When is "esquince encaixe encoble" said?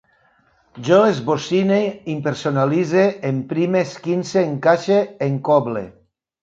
3.91-5.91